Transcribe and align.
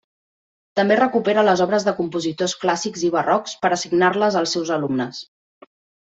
També 0.79 0.95
recupera 0.99 1.41
les 1.47 1.59
obres 1.65 1.83
de 1.87 1.91
compositors 1.99 2.55
clàssics 2.63 3.03
i 3.09 3.11
barrocs 3.15 3.53
per 3.65 3.71
assignar-les 3.77 4.39
els 4.41 4.55
seus 4.57 4.73
alumnes. 4.77 5.21